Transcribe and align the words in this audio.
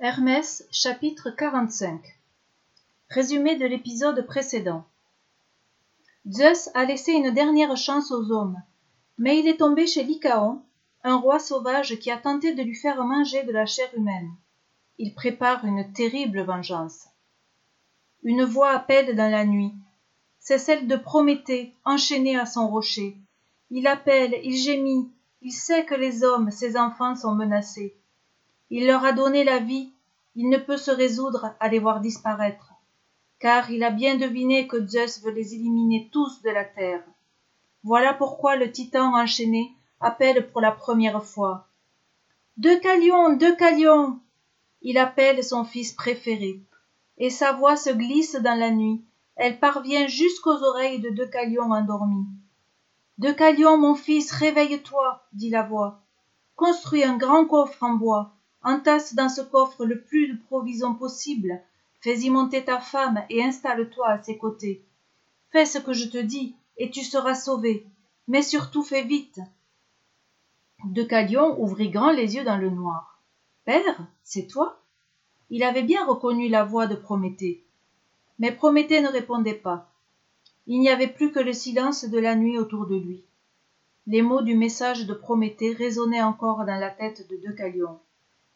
Hermès 0.00 0.64
chapitre 0.70 1.30
45 1.30 2.00
Résumé 3.10 3.56
de 3.56 3.66
l'épisode 3.66 4.24
précédent 4.24 4.84
Zeus 6.30 6.70
a 6.74 6.84
laissé 6.84 7.10
une 7.14 7.32
dernière 7.32 7.76
chance 7.76 8.12
aux 8.12 8.30
hommes, 8.30 8.62
mais 9.18 9.40
il 9.40 9.48
est 9.48 9.56
tombé 9.56 9.88
chez 9.88 10.04
Lycaon, 10.04 10.62
un 11.02 11.16
roi 11.16 11.40
sauvage 11.40 11.98
qui 11.98 12.12
a 12.12 12.16
tenté 12.16 12.54
de 12.54 12.62
lui 12.62 12.76
faire 12.76 13.02
manger 13.02 13.42
de 13.42 13.50
la 13.50 13.66
chair 13.66 13.88
humaine. 13.96 14.30
Il 14.98 15.16
prépare 15.16 15.64
une 15.64 15.92
terrible 15.92 16.42
vengeance. 16.42 17.08
Une 18.22 18.44
voix 18.44 18.70
appelle 18.70 19.16
dans 19.16 19.32
la 19.32 19.44
nuit. 19.44 19.74
C'est 20.38 20.58
celle 20.58 20.86
de 20.86 20.94
Prométhée, 20.94 21.74
enchaîné 21.84 22.38
à 22.38 22.46
son 22.46 22.68
rocher. 22.68 23.16
Il 23.72 23.88
appelle, 23.88 24.38
il 24.44 24.56
gémit, 24.56 25.10
il 25.42 25.50
sait 25.50 25.84
que 25.84 25.96
les 25.96 26.22
hommes, 26.22 26.52
ses 26.52 26.76
enfants, 26.76 27.16
sont 27.16 27.34
menacés. 27.34 27.97
Il 28.70 28.86
leur 28.86 29.04
a 29.04 29.12
donné 29.12 29.44
la 29.44 29.58
vie, 29.58 29.92
il 30.34 30.50
ne 30.50 30.58
peut 30.58 30.76
se 30.76 30.90
résoudre 30.90 31.54
à 31.58 31.68
les 31.68 31.78
voir 31.78 32.00
disparaître, 32.00 32.74
car 33.38 33.70
il 33.70 33.82
a 33.82 33.90
bien 33.90 34.16
deviné 34.16 34.68
que 34.68 34.86
Zeus 34.86 35.22
veut 35.22 35.32
les 35.32 35.54
éliminer 35.54 36.10
tous 36.12 36.42
de 36.42 36.50
la 36.50 36.64
terre. 36.64 37.02
Voilà 37.82 38.12
pourquoi 38.12 38.56
le 38.56 38.70
titan 38.70 39.14
enchaîné 39.14 39.72
appelle 40.00 40.50
pour 40.50 40.60
la 40.60 40.72
première 40.72 41.24
fois. 41.24 41.68
Deucalion, 42.56 43.36
Deucalion 43.36 44.20
Il 44.82 44.98
appelle 44.98 45.42
son 45.42 45.64
fils 45.64 45.92
préféré, 45.92 46.60
et 47.16 47.30
sa 47.30 47.52
voix 47.52 47.76
se 47.76 47.90
glisse 47.90 48.36
dans 48.36 48.58
la 48.58 48.70
nuit, 48.70 49.02
elle 49.36 49.58
parvient 49.58 50.08
jusqu'aux 50.08 50.62
oreilles 50.62 51.00
de 51.00 51.10
Deucalion 51.10 51.70
endormi. 51.70 52.26
Deucalion, 53.18 53.78
mon 53.78 53.94
fils, 53.94 54.30
réveille-toi, 54.32 55.24
dit 55.32 55.50
la 55.50 55.62
voix. 55.62 56.02
Construis 56.54 57.04
un 57.04 57.16
grand 57.16 57.46
coffre 57.46 57.82
en 57.82 57.94
bois, 57.94 58.34
entasse 58.62 59.14
dans 59.14 59.28
ce 59.28 59.40
coffre 59.40 59.84
le 59.84 60.00
plus 60.00 60.28
de 60.28 60.38
provisions 60.46 60.94
possible, 60.94 61.60
fais-y 62.00 62.30
monter 62.30 62.64
ta 62.64 62.80
femme 62.80 63.22
et 63.30 63.42
installe-toi 63.42 64.08
à 64.08 64.22
ses 64.22 64.38
côtés. 64.38 64.84
Fais 65.50 65.66
ce 65.66 65.78
que 65.78 65.92
je 65.92 66.08
te 66.08 66.18
dis, 66.18 66.54
et 66.76 66.90
tu 66.90 67.02
seras 67.02 67.34
sauvé, 67.34 67.86
mais 68.26 68.42
surtout 68.42 68.82
fais 68.82 69.02
vite. 69.02 69.40
Deucalion 70.84 71.60
ouvrit 71.60 71.90
grand 71.90 72.12
les 72.12 72.36
yeux 72.36 72.44
dans 72.44 72.58
le 72.58 72.70
noir. 72.70 73.20
Père, 73.64 74.06
c'est 74.22 74.46
toi? 74.46 74.80
Il 75.50 75.62
avait 75.62 75.82
bien 75.82 76.06
reconnu 76.06 76.48
la 76.48 76.64
voix 76.64 76.86
de 76.86 76.94
Prométhée. 76.94 77.64
Mais 78.38 78.52
Prométhée 78.52 79.00
ne 79.00 79.08
répondait 79.08 79.54
pas. 79.54 79.90
Il 80.66 80.80
n'y 80.80 80.90
avait 80.90 81.08
plus 81.08 81.32
que 81.32 81.40
le 81.40 81.52
silence 81.52 82.04
de 82.04 82.18
la 82.18 82.36
nuit 82.36 82.58
autour 82.58 82.86
de 82.86 82.96
lui. 82.96 83.24
Les 84.06 84.22
mots 84.22 84.42
du 84.42 84.54
message 84.54 85.06
de 85.06 85.14
Prométhée 85.14 85.72
résonnaient 85.72 86.22
encore 86.22 86.64
dans 86.64 86.78
la 86.78 86.90
tête 86.90 87.28
de 87.28 87.36
Deucalion. 87.36 87.98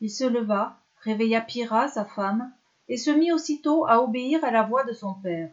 Il 0.00 0.10
se 0.10 0.24
leva, 0.24 0.78
réveilla 1.02 1.40
Pyrrha, 1.40 1.88
sa 1.88 2.04
femme, 2.04 2.52
et 2.88 2.96
se 2.96 3.10
mit 3.10 3.32
aussitôt 3.32 3.86
à 3.86 4.02
obéir 4.02 4.44
à 4.44 4.50
la 4.50 4.62
voix 4.62 4.84
de 4.84 4.92
son 4.92 5.14
père. 5.14 5.50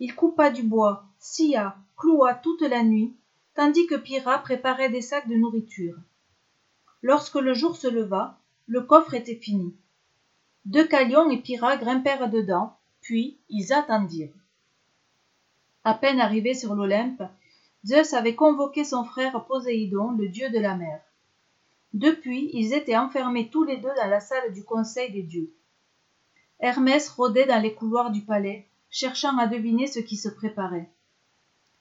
Il 0.00 0.14
coupa 0.14 0.50
du 0.50 0.62
bois, 0.62 1.04
scia, 1.18 1.76
cloua 1.96 2.34
toute 2.34 2.62
la 2.62 2.82
nuit, 2.82 3.16
tandis 3.54 3.86
que 3.86 3.96
Pyrrha 3.96 4.38
préparait 4.38 4.90
des 4.90 5.02
sacs 5.02 5.28
de 5.28 5.34
nourriture. 5.34 5.96
Lorsque 7.02 7.34
le 7.34 7.54
jour 7.54 7.76
se 7.76 7.88
leva, 7.88 8.38
le 8.66 8.82
coffre 8.82 9.14
était 9.14 9.34
fini. 9.34 9.74
Deucalion 10.64 11.30
et 11.30 11.38
Pyrrha 11.38 11.76
grimpèrent 11.76 12.30
dedans, 12.30 12.76
puis 13.00 13.38
ils 13.48 13.72
attendirent. 13.72 14.34
À 15.84 15.94
peine 15.94 16.20
arrivés 16.20 16.54
sur 16.54 16.74
l'Olympe, 16.74 17.22
Zeus 17.84 18.12
avait 18.14 18.34
convoqué 18.34 18.84
son 18.84 19.04
frère 19.04 19.44
Poséidon, 19.46 20.12
le 20.12 20.28
dieu 20.28 20.50
de 20.50 20.58
la 20.58 20.76
mer. 20.76 21.00
Depuis, 21.94 22.50
ils 22.52 22.74
étaient 22.74 22.96
enfermés 22.96 23.50
tous 23.50 23.64
les 23.64 23.78
deux 23.78 23.94
dans 23.96 24.08
la 24.08 24.20
salle 24.20 24.52
du 24.52 24.64
conseil 24.64 25.10
des 25.10 25.22
dieux. 25.22 25.54
Hermès 26.60 27.08
rôdait 27.08 27.46
dans 27.46 27.62
les 27.62 27.74
couloirs 27.74 28.10
du 28.10 28.22
palais, 28.22 28.68
cherchant 28.90 29.36
à 29.38 29.46
deviner 29.46 29.86
ce 29.86 30.00
qui 30.00 30.16
se 30.16 30.28
préparait. 30.28 30.90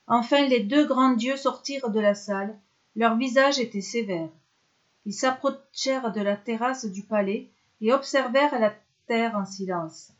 Enfin 0.07 0.47
les 0.47 0.61
deux 0.61 0.85
grands 0.85 1.13
dieux 1.13 1.35
sortirent 1.35 1.89
de 1.89 1.99
la 1.99 2.15
salle, 2.15 2.57
leurs 2.95 3.17
visages 3.17 3.59
étaient 3.59 3.81
sévères. 3.81 4.29
Ils 5.05 5.13
s'approchèrent 5.13 6.11
de 6.11 6.21
la 6.21 6.37
terrasse 6.37 6.85
du 6.85 7.03
palais 7.03 7.51
et 7.81 7.93
observèrent 7.93 8.59
la 8.59 8.73
terre 9.07 9.35
en 9.35 9.45
silence. 9.45 10.11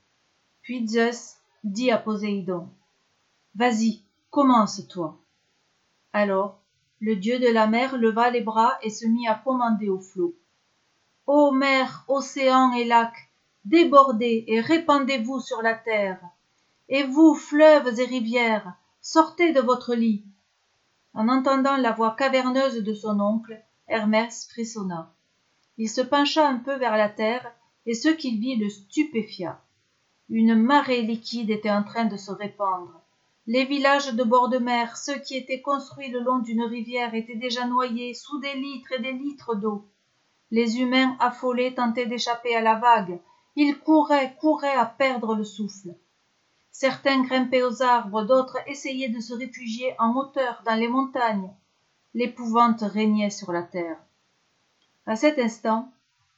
Puis 0.62 0.88
Zeus 0.88 1.38
dit 1.64 1.92
à 1.92 1.98
Poséidon 1.98 2.70
Vas-y, 3.56 4.04
commence 4.30 4.86
toi. 4.88 5.18
Alors 6.14 6.62
le 7.00 7.16
dieu 7.16 7.40
de 7.40 7.48
la 7.48 7.68
mer 7.68 7.98
leva 7.98 8.30
les 8.30 8.42
bras 8.42 8.78
et 8.82 8.90
se 8.90 9.06
mit 9.06 9.28
à 9.28 9.36
commander 9.36 9.90
aux 9.90 10.00
flots. 10.00 10.36
Ô 11.28 11.52
mer, 11.52 12.06
océan 12.08 12.74
et 12.74 12.86
lacs, 12.86 13.30
débordez 13.66 14.46
et 14.48 14.62
répandez-vous 14.62 15.40
sur 15.40 15.62
la 15.62 15.76
terre. 15.76 16.20
Et 16.90 17.04
vous, 17.04 17.36
fleuves 17.36 18.00
et 18.00 18.06
rivières, 18.06 18.74
sortez 19.02 19.52
de 19.52 19.62
votre 19.62 19.94
lit. 19.94 20.24
En 21.14 21.30
entendant 21.30 21.78
la 21.78 21.92
voix 21.92 22.16
caverneuse 22.16 22.84
de 22.84 22.94
son 22.94 23.20
oncle, 23.20 23.62
Hermès 23.88 24.48
frissonna. 24.50 25.14
Il 25.78 25.90
se 25.90 26.02
pencha 26.02 26.48
un 26.48 26.58
peu 26.58 26.76
vers 26.78 26.98
la 26.98 27.10
terre, 27.10 27.52
et 27.86 27.94
ce 27.94 28.10
qu'il 28.10 28.40
vit 28.40 28.58
le 28.58 28.70
stupéfia. 28.70 29.62
Une 30.30 30.56
marée 30.56 31.04
liquide 31.04 31.50
était 31.50 31.72
en 31.72 31.84
train 31.84 32.06
de 32.06 32.18
se 32.18 32.32
répandre. 32.32 33.02
Les 33.50 33.64
villages 33.64 34.14
de 34.14 34.24
bord 34.26 34.50
de 34.50 34.58
mer, 34.58 34.98
ceux 34.98 35.20
qui 35.20 35.38
étaient 35.38 35.62
construits 35.62 36.10
le 36.10 36.20
long 36.20 36.40
d'une 36.40 36.64
rivière, 36.64 37.16
étaient 37.16 37.38
déjà 37.38 37.66
noyés 37.66 38.14
sous 38.14 38.40
des 38.42 38.54
litres 38.56 38.92
et 38.92 39.00
des 39.00 39.14
litres 39.14 39.56
d'eau. 39.56 39.88
Les 40.52 40.82
humains 40.82 41.16
affolés 41.22 41.74
tentaient 41.74 42.08
d'échapper 42.08 42.58
à 42.58 42.62
la 42.62 42.76
vague. 42.76 43.22
Ils 43.56 43.80
couraient, 43.80 44.36
couraient 44.42 44.76
à 44.76 44.86
perdre 44.86 45.34
le 45.34 45.46
souffle. 45.46 45.96
Certains 46.72 47.24
grimpaient 47.24 47.64
aux 47.64 47.82
arbres, 47.82 48.24
d'autres 48.24 48.58
essayaient 48.68 49.08
de 49.08 49.22
se 49.22 49.34
réfugier 49.34 49.96
en 49.98 50.14
hauteur 50.18 50.62
dans 50.66 50.76
les 50.76 50.90
montagnes. 50.90 51.50
L'épouvante 52.14 52.82
régnait 52.82 53.30
sur 53.30 53.54
la 53.54 53.64
terre. 53.64 53.98
À 55.06 55.16
cet 55.16 55.40
instant, 55.40 55.90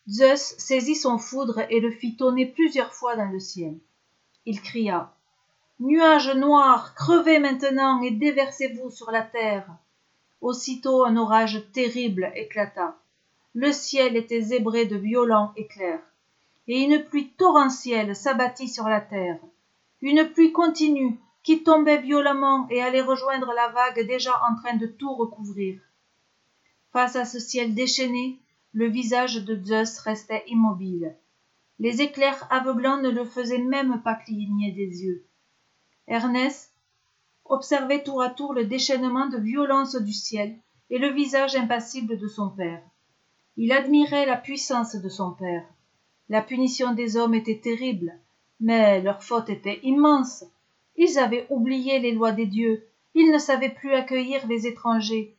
Zeus 0.08 0.54
saisit 0.60 0.96
son 0.96 1.18
foudre 1.18 1.62
et 1.72 1.80
le 1.80 1.90
fit 1.90 2.18
tonner 2.18 2.46
plusieurs 2.46 2.94
fois 2.94 3.16
dans 3.16 3.30
le 3.32 3.40
ciel. 3.40 3.80
Il 4.46 4.62
cria 4.62 5.12
Nuages 5.82 6.36
noirs, 6.36 6.94
crevez 6.94 7.40
maintenant 7.40 8.02
et 8.02 8.12
déversez-vous 8.12 8.90
sur 8.90 9.12
la 9.12 9.22
terre. 9.22 9.66
Aussitôt 10.42 11.06
un 11.06 11.16
orage 11.16 11.72
terrible 11.72 12.34
éclata. 12.36 12.98
Le 13.54 13.72
ciel 13.72 14.18
était 14.18 14.42
zébré 14.42 14.88
de 14.88 14.98
violents 14.98 15.54
éclairs, 15.56 16.04
et 16.68 16.82
une 16.82 17.02
pluie 17.06 17.30
torrentielle 17.30 18.14
s'abattit 18.14 18.68
sur 18.68 18.90
la 18.90 19.00
terre. 19.00 19.40
Une 20.02 20.30
pluie 20.30 20.52
continue 20.52 21.18
qui 21.44 21.64
tombait 21.64 22.02
violemment 22.02 22.68
et 22.70 22.82
allait 22.82 23.00
rejoindre 23.00 23.54
la 23.54 23.70
vague 23.70 24.06
déjà 24.06 24.34
en 24.52 24.56
train 24.62 24.76
de 24.76 24.86
tout 24.86 25.14
recouvrir. 25.14 25.80
Face 26.92 27.16
à 27.16 27.24
ce 27.24 27.40
ciel 27.40 27.74
déchaîné, 27.74 28.38
le 28.74 28.88
visage 28.88 29.46
de 29.46 29.58
Zeus 29.64 29.98
restait 30.00 30.44
immobile. 30.48 31.16
Les 31.80 32.02
éclairs 32.02 32.46
aveuglants 32.50 33.02
ne 33.02 33.10
le 33.10 33.24
faisaient 33.24 33.64
même 33.64 34.02
pas 34.02 34.16
cligner 34.16 34.74
des 34.74 35.06
yeux. 35.06 35.26
Ernest 36.10 36.74
observait 37.46 38.04
tour 38.04 38.24
à 38.24 38.32
tour 38.32 38.54
le 38.54 38.66
déchaînement 38.66 39.28
de 39.28 39.38
violence 39.38 39.96
du 39.96 40.12
ciel 40.12 40.58
et 40.90 40.98
le 40.98 41.10
visage 41.10 41.56
impassible 41.56 42.18
de 42.18 42.28
son 42.28 42.50
père. 42.50 42.82
Il 43.58 43.72
admirait 43.72 44.26
la 44.26 44.36
puissance 44.36 44.96
de 44.96 45.10
son 45.10 45.32
père. 45.32 45.64
La 46.28 46.42
punition 46.42 46.94
des 46.94 47.16
hommes 47.16 47.36
était 47.36 47.60
terrible, 47.60 48.18
mais 48.60 49.02
leur 49.02 49.22
faute 49.24 49.50
était 49.50 49.80
immense. 49.84 50.44
Ils 50.96 51.20
avaient 51.20 51.46
oublié 51.52 52.00
les 52.00 52.12
lois 52.12 52.32
des 52.32 52.48
dieux, 52.48 52.88
ils 53.14 53.32
ne 53.32 53.38
savaient 53.38 53.70
plus 53.70 53.94
accueillir 53.94 54.48
les 54.48 54.66
étrangers, 54.66 55.36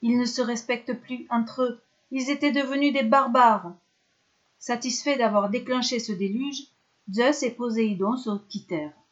ils 0.00 0.18
ne 0.18 0.24
se 0.24 0.40
respectent 0.40 0.98
plus 1.00 1.26
entre 1.28 1.62
eux, 1.62 1.80
ils 2.10 2.30
étaient 2.30 2.52
devenus 2.52 2.94
des 2.94 3.02
barbares. 3.02 3.74
Satisfaits 4.58 5.18
d'avoir 5.18 5.50
déclenché 5.50 5.98
ce 5.98 6.12
déluge, 6.12 6.68
Zeus 7.12 7.42
et 7.42 7.50
Poséidon 7.50 8.16
se 8.16 8.30
quittèrent. 8.48 9.03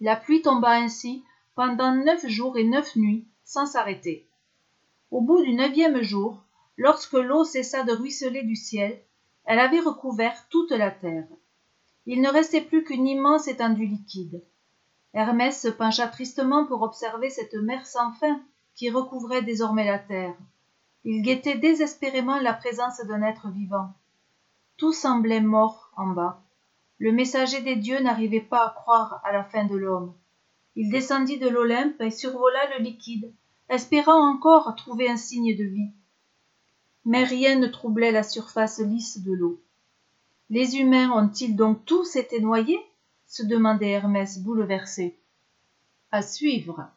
La 0.00 0.16
pluie 0.16 0.42
tomba 0.42 0.70
ainsi 0.70 1.24
pendant 1.54 1.92
neuf 1.92 2.26
jours 2.28 2.56
et 2.56 2.64
neuf 2.64 2.94
nuits 2.94 3.26
sans 3.44 3.66
s'arrêter. 3.66 4.28
Au 5.10 5.20
bout 5.20 5.42
du 5.42 5.54
neuvième 5.54 6.02
jour, 6.02 6.44
lorsque 6.76 7.14
l'eau 7.14 7.44
cessa 7.44 7.82
de 7.82 7.92
ruisseler 7.92 8.42
du 8.42 8.54
ciel, 8.54 9.02
elle 9.44 9.58
avait 9.58 9.80
recouvert 9.80 10.46
toute 10.50 10.70
la 10.70 10.90
terre. 10.90 11.26
Il 12.06 12.20
ne 12.20 12.30
restait 12.30 12.60
plus 12.60 12.84
qu'une 12.84 13.06
immense 13.06 13.48
étendue 13.48 13.86
liquide. 13.86 14.42
Hermès 15.14 15.60
se 15.60 15.68
pencha 15.68 16.06
tristement 16.06 16.64
pour 16.66 16.82
observer 16.82 17.30
cette 17.30 17.54
mer 17.54 17.86
sans 17.86 18.12
fin 18.12 18.40
qui 18.76 18.90
recouvrait 18.90 19.42
désormais 19.42 19.86
la 19.86 19.98
terre. 19.98 20.36
Il 21.04 21.22
guettait 21.22 21.58
désespérément 21.58 22.38
la 22.38 22.52
présence 22.52 23.00
d'un 23.00 23.22
être 23.22 23.48
vivant. 23.48 23.92
Tout 24.76 24.92
semblait 24.92 25.40
mort 25.40 25.90
en 25.96 26.08
bas. 26.08 26.40
Le 26.98 27.12
messager 27.12 27.62
des 27.62 27.76
dieux 27.76 28.00
n'arrivait 28.00 28.40
pas 28.40 28.66
à 28.66 28.70
croire 28.70 29.20
à 29.24 29.32
la 29.32 29.44
fin 29.44 29.64
de 29.64 29.76
l'homme. 29.76 30.14
Il 30.74 30.90
descendit 30.90 31.38
de 31.38 31.48
l'Olympe 31.48 32.00
et 32.00 32.10
survola 32.10 32.76
le 32.76 32.84
liquide, 32.84 33.32
espérant 33.68 34.28
encore 34.28 34.74
trouver 34.76 35.08
un 35.08 35.16
signe 35.16 35.56
de 35.56 35.64
vie. 35.64 35.92
Mais 37.04 37.24
rien 37.24 37.58
ne 37.58 37.66
troublait 37.66 38.12
la 38.12 38.22
surface 38.22 38.80
lisse 38.80 39.18
de 39.22 39.32
l'eau. 39.32 39.62
les 40.50 40.76
humains 40.76 41.10
ont-ils 41.10 41.54
donc 41.56 41.84
tous 41.84 42.16
été 42.16 42.40
noyés? 42.40 42.80
se 43.26 43.42
demandait 43.42 43.90
hermès 43.90 44.38
bouleversé 44.38 45.18
à 46.10 46.22
suivre 46.22 46.88